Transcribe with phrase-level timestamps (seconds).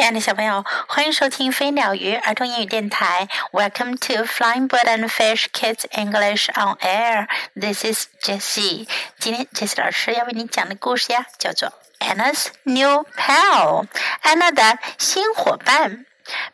[0.00, 3.28] 亲爱的小朋友，欢迎收听飞鸟鱼儿童英语电台。
[3.52, 7.28] Welcome to Flying Bird and Fish Kids English on Air.
[7.54, 8.88] This is Jessie.
[9.18, 13.88] 今天 Jessie 老师要为你讲的故事呀，叫做 Anna's New Pal。
[14.22, 16.06] 安娜的新伙伴。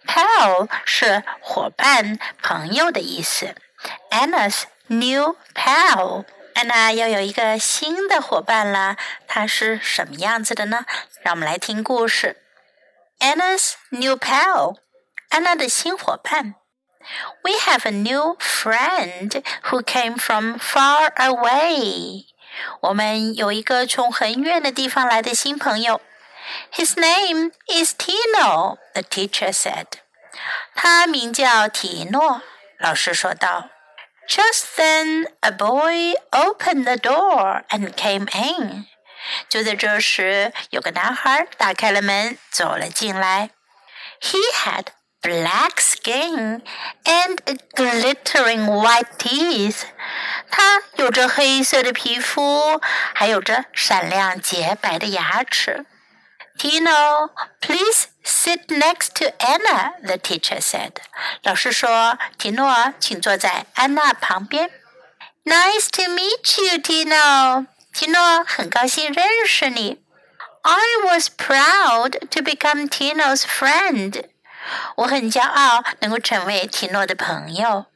[0.05, 3.55] Pal 是伙伴、朋友的意思。
[4.11, 6.25] Anna's New Pal。
[6.55, 8.97] 安娜要有一个新的伙伴了，
[9.29, 10.85] 她是什么样子的呢？
[11.23, 12.39] 让我们来听故事。
[13.26, 14.78] Anna's new pal.
[15.30, 16.56] 安娜的新伙伴。
[17.44, 22.26] We have a new friend who came from far away.
[22.82, 26.02] 我们有一个从很远的地方来的新朋友。
[26.74, 29.88] His name is Tino, the teacher said.
[30.76, 32.42] 他名叫提诺，
[32.80, 33.70] 老师说道。
[34.28, 38.86] Just then, a boy opened the door and came in.
[39.49, 43.51] 就在这时，有个男孩打开了门，走了进来。
[44.21, 44.87] He had
[45.21, 46.63] black skin
[47.05, 47.37] and
[47.75, 49.83] glittering white teeth。
[50.51, 52.81] 他有着黑色的皮肤，
[53.15, 55.85] 还有着闪亮洁白的牙齿。
[56.59, 60.93] Tino, please sit next to Anna, the teacher said.
[61.43, 64.71] 老师说：“提诺，请坐在安娜旁边。”
[65.45, 67.67] Nice to meet you, Tino.
[67.96, 70.02] 提诺，很高兴认识你。
[70.62, 74.24] I was proud to become Tino's friend。
[74.96, 77.88] 我很骄傲能够成为提诺的朋友。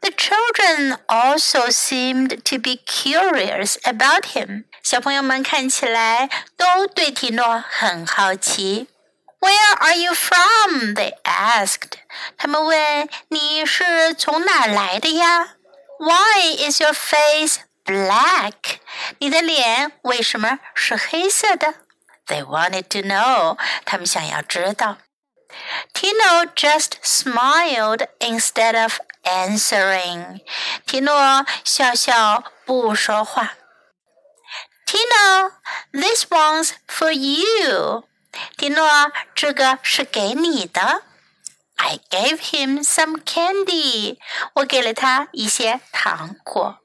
[0.00, 4.64] The children also seemed to be curious about him。
[4.82, 8.88] 小朋友们看起来都对提诺很好奇。
[9.40, 10.94] Where are you from?
[10.94, 11.92] They asked。
[12.36, 15.54] 他们问你是从哪来的呀？
[15.98, 18.78] Why is your face black？
[19.18, 21.74] 你的脸为什么是黑色的？
[22.26, 24.98] They wanted to know，他们想要知道。
[25.92, 30.40] Tino just smiled instead of answering。
[30.86, 33.54] 提诺笑笑不说话。
[34.86, 38.04] Tino，this one's for you。
[38.56, 41.02] 提诺，这个是给你的。
[41.76, 44.18] I gave him some candy。
[44.54, 46.78] 我给了他一些糖果。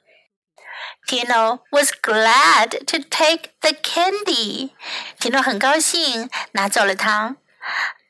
[1.09, 4.71] Tino was glad to take the candy.
[5.19, 7.37] Tino 很高兴拿走了糖。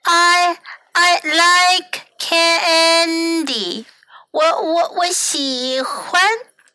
[0.04, 0.58] I
[0.94, 3.86] I like candy.
[4.32, 6.22] 我我我喜欢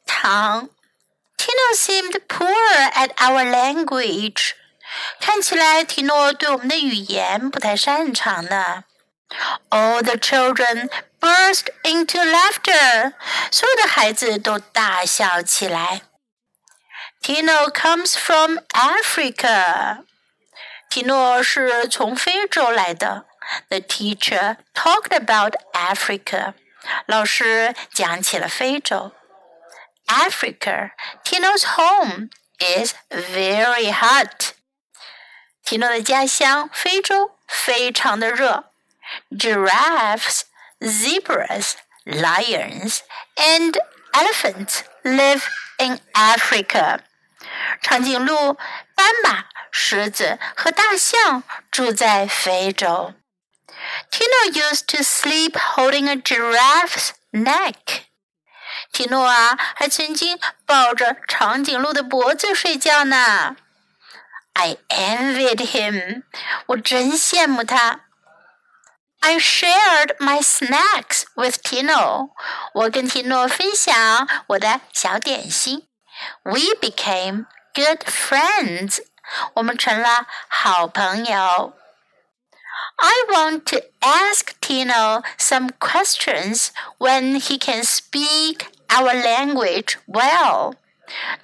[0.07, 0.69] 糖。
[1.37, 4.53] Tino seemed poor at our language.
[5.21, 8.85] 看起来提诺对我们的语言不太擅长呢。
[9.71, 10.91] All the children
[11.21, 13.15] burst into laughter.
[13.51, 16.03] 所有的孩子都大笑起来。
[17.25, 20.05] Tino comes from Africa.
[20.89, 23.27] 提诺是从非洲来的。
[23.69, 26.55] The teacher talked about Africa.
[27.07, 29.13] 老师讲起了非洲。
[30.07, 30.91] Africa,
[31.25, 34.55] Tino's home is very hot.
[35.65, 38.73] 提诺的家乡非洲非常的热。
[39.31, 40.43] Giraffes,
[40.81, 41.75] zebras,
[42.05, 43.01] lions,
[43.37, 43.79] and
[44.13, 47.01] elephants live in Africa.
[47.81, 48.55] 长颈鹿、
[48.95, 53.15] 斑马、狮子和大象住在非洲。
[54.11, 58.05] Tino used to sleep holding a giraffe's neck.
[58.93, 63.57] 提诺啊，还曾经抱着长颈鹿的脖子睡觉呢。
[64.53, 66.25] I envied him，
[66.67, 68.01] 我真羡慕他。
[69.21, 72.31] I shared my snacks with Tino，
[72.75, 75.87] 我跟提诺分享我的小点心。
[76.43, 79.01] We became good friends.
[79.55, 81.75] 我们成了好朋友。
[82.97, 90.75] I want to ask Tino some questions when he can speak our language well.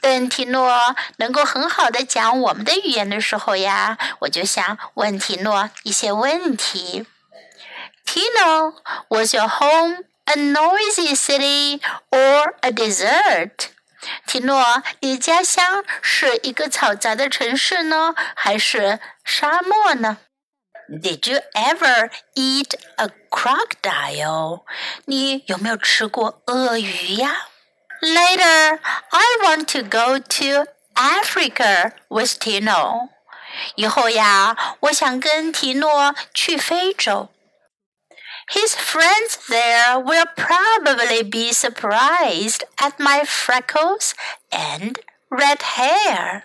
[0.00, 7.06] 等提诺能够很好的讲我们的语言的时候呀，我就想问提诺一些问题。
[8.04, 8.74] Tino,
[9.08, 13.70] was your home a noisy city or a desert?
[14.25, 20.17] 提诺，你家乡是一个嘈杂的城市呢，还是沙漠呢
[20.89, 24.63] ？Did you ever eat a crocodile？
[25.05, 27.47] 你有没有吃过鳄鱼呀
[28.01, 33.09] ？Later, I want to go to Africa with Tino。
[33.75, 37.29] 以后呀，我想跟提诺去非洲。
[38.48, 44.12] his friends there will probably be surprised at my freckles
[44.50, 44.98] and
[45.28, 46.42] red hair.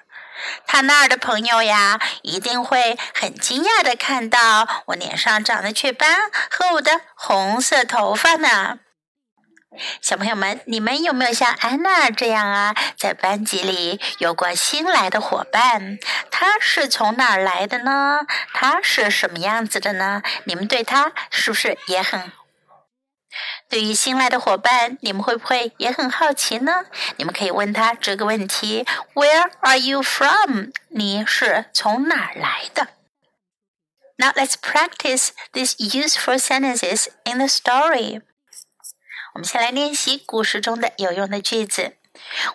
[0.65, 8.79] 他那儿的朋友呀，一定会很惊讶的看到我脸上长的雀斑和我的红色头发呢。
[10.00, 15.98] 小朋友们，你们有没有像安娜这样啊，在班级里有过新来的伙伴？
[16.30, 18.20] 他是从哪儿来的呢？
[18.52, 20.22] 他是什么样子的呢？
[20.44, 22.32] 你们对他是不是也很？
[23.68, 26.86] 对于新来的伙伴，你们会不会也很好奇呢？
[27.16, 30.70] 你们可以问他这个问题：Where are you from？
[30.88, 32.88] 你是从哪儿来的
[34.18, 38.22] ？Now let's practice these useful sentences in the story.
[39.36, 41.98] 我们先来练习故事中的有用的句子。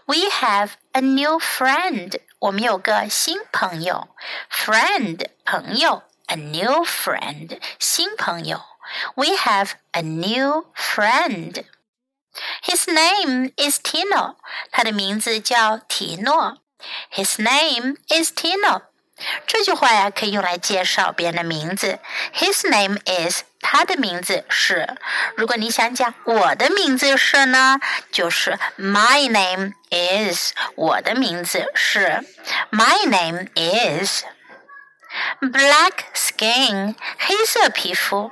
[0.06, 2.20] We have a new friend。
[2.40, 4.08] 我们有个新朋友。
[4.50, 8.64] Friend 朋友，a new friend 新朋友。
[9.14, 11.64] We have a new friend.
[12.64, 14.38] His name is Tino.
[14.72, 16.58] 他的名字叫提诺。
[17.14, 18.82] His name is Tino.
[19.46, 22.00] 这句话呀，可以用来介绍别人的名字。
[22.34, 24.98] His name is 他的名字是。
[25.38, 27.80] 如果你想讲我的名字是呢，
[28.12, 32.22] 就是 My name is 我的名字是。
[32.70, 34.26] My name is
[35.40, 38.32] black skin 黑色皮肤。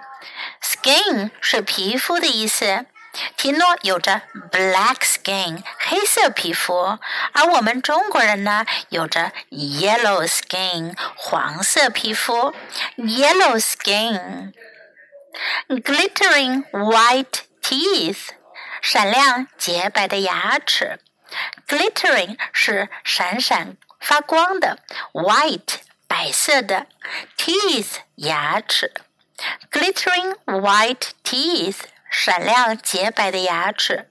[0.61, 2.85] Skin 是皮肤的意思。
[3.37, 4.21] 提诺有着
[4.51, 6.99] black skin 黑色皮肤，
[7.31, 12.53] 而我们中国人呢有着 yellow skin 黄色皮肤。
[12.97, 14.51] yellow skin。
[15.68, 18.28] glittering white teeth
[18.80, 21.00] 闪亮洁白的牙齿。
[21.66, 24.78] glittering 是闪闪发光的，
[25.12, 25.76] white
[26.06, 26.86] 白色的，
[27.36, 28.92] teeth 牙齿。
[29.70, 31.78] glittering white teeth
[32.10, 34.10] 闪亮洁白的牙齿。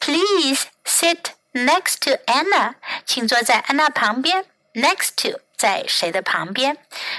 [0.00, 4.46] Please sit next to Anna，请坐在安娜旁边。
[4.72, 6.76] Next to 在谁的旁边？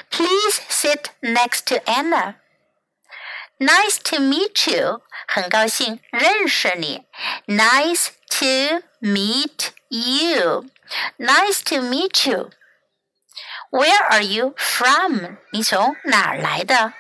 [0.10, 2.36] Please sit next to Anna。
[3.60, 7.06] Nice to meet you，很高兴认识你。
[7.46, 15.38] Nice to meet you。Nice to meet you。Where are you from？
[15.52, 16.94] 你从哪儿来的？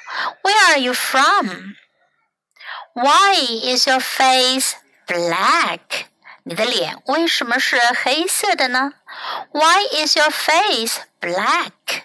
[0.43, 4.75] Where are you from？why is your face
[5.07, 6.05] black？
[6.43, 8.93] 你的脸为什么是黑色的呢？
[9.51, 12.03] Why is your face black?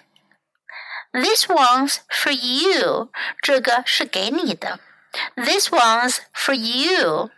[1.11, 3.09] This one's for you.
[3.41, 4.79] 这个是给你的。
[5.35, 7.31] This one's for you.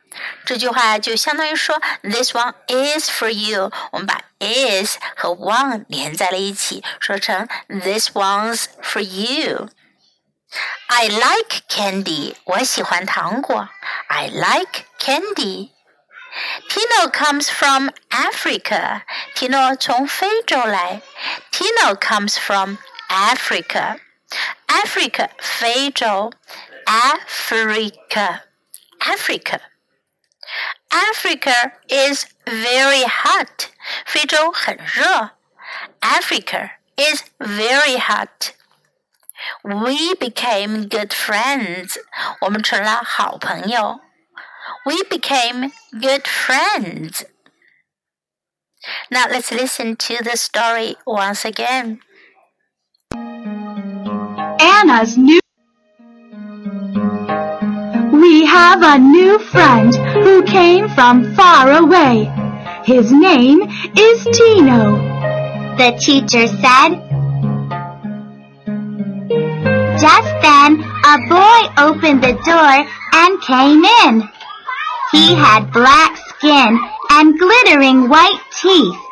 [0.44, 3.72] 这句话就相当于说 This one is for you。
[3.92, 12.36] 我们把 is 和 one 连在了一起，说成 This one's for you。I like candy.
[12.46, 13.70] 我喜欢糖果。
[14.08, 15.72] I like candy.
[16.70, 19.02] Tino comes from Africa.
[19.36, 21.02] Tino 从非洲来。
[21.52, 22.78] Tino comes from
[23.14, 24.00] Africa.
[24.68, 26.32] Africa 非洲。
[26.86, 28.42] Africa.
[29.00, 29.62] Africa.
[30.90, 33.70] Africa is very hot.
[34.06, 35.32] 非洲很热。
[36.02, 38.54] Africa is very hot.
[39.64, 41.98] We became good friends.
[42.42, 44.02] 我们成了好朋友。
[44.86, 47.26] We became good friends.
[49.10, 52.00] Now let's listen to the story once again.
[54.83, 55.41] New
[58.13, 62.29] We have a new friend who came from far away.
[62.85, 63.63] His name
[63.97, 64.97] is Tino.
[65.79, 66.91] The teacher said,
[70.01, 72.75] just then, a boy opened the door
[73.15, 74.29] and came in.
[75.13, 76.79] He had black skin
[77.11, 79.04] and glittering white teeth.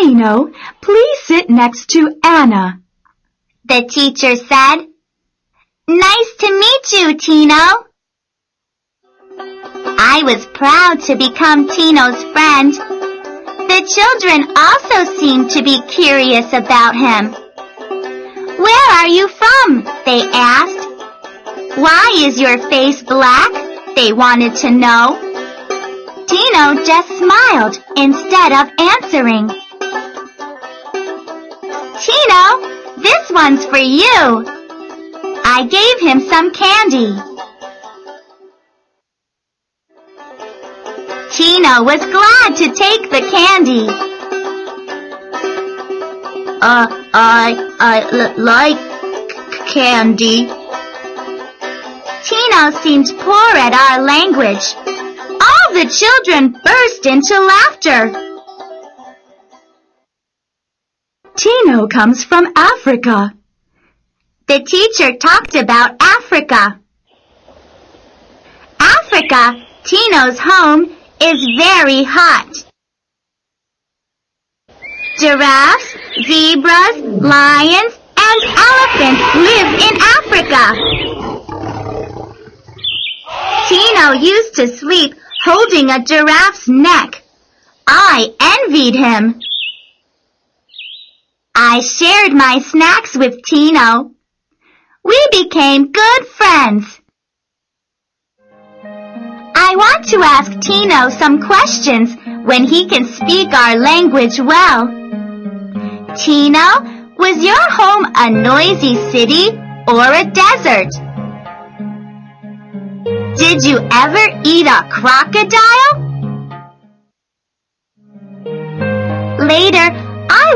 [0.00, 2.80] Tino, please sit next to Anna.
[3.66, 4.86] The teacher said,
[5.86, 7.84] Nice to meet you, Tino.
[9.98, 12.72] I was proud to become Tino's friend.
[12.72, 17.32] The children also seemed to be curious about him.
[18.56, 19.84] Where are you from?
[20.06, 21.76] They asked.
[21.76, 23.52] Why is your face black?
[23.96, 25.18] They wanted to know.
[26.26, 29.59] Tino just smiled instead of answering.
[32.10, 32.44] Tino,
[32.96, 34.44] this one's for you.
[35.44, 37.14] I gave him some candy.
[41.30, 43.86] Tino was glad to take the candy.
[46.60, 48.78] Uh, I, I like
[49.68, 50.48] candy.
[52.24, 54.74] Tino seemed poor at our language.
[55.46, 58.29] All the children burst into laughter.
[61.40, 63.32] Tino comes from Africa.
[64.46, 66.78] The teacher talked about Africa.
[68.78, 72.52] Africa, Tino's home, is very hot.
[75.18, 80.64] Giraffes, zebras, lions, and elephants live in Africa.
[83.66, 87.22] Tino used to sleep holding a giraffe's neck.
[87.86, 89.40] I envied him.
[91.54, 94.12] I shared my snacks with Tino.
[95.04, 97.00] We became good friends.
[98.82, 104.88] I want to ask Tino some questions when he can speak our language well.
[106.16, 106.68] Tino,
[107.16, 109.50] was your home a noisy city
[109.86, 110.90] or a desert?
[113.36, 116.09] Did you ever eat a crocodile?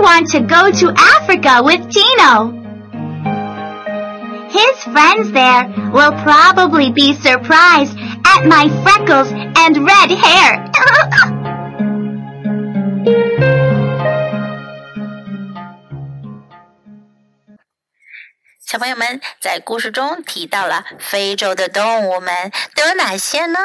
[0.04, 2.54] want to go to Africa with Tino.
[4.50, 10.66] His friends there will probably be surprised at my freckles and red hair.
[18.66, 23.60] 小朋友们在故事中提到了非洲的动物们都有哪些呢？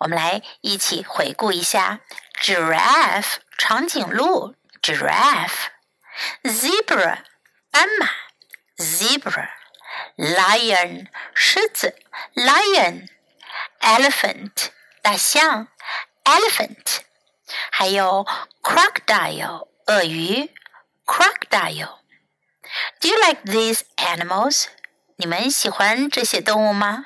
[0.00, 2.00] 我们来一起回顾一下：
[2.42, 4.54] giraffe 长颈鹿
[6.43, 7.23] Zebra，
[7.71, 8.07] 斑马
[8.77, 11.95] ；zebra；lion 狮子
[12.35, 14.67] ；lion；elephant
[15.01, 15.67] 大象
[16.23, 16.99] ；elephant；
[17.71, 18.27] 还有
[18.61, 20.51] crocodile 鳄鱼
[21.05, 21.97] ；crocodile。
[22.99, 24.65] Do you like these animals？
[25.15, 27.05] 你们喜欢这些动物吗？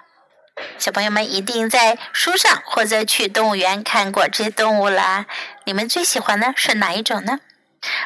[0.78, 5.28] 小朋友们一定在书上或者去动物园看过这些动物啦。
[5.66, 7.40] 你们最喜欢的是哪一种呢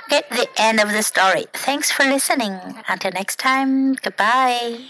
[0.08, 1.46] ？Okay, the end of the story.
[1.54, 2.60] Thanks for listening.
[2.88, 3.94] Until next time.
[3.94, 4.86] Goodbye.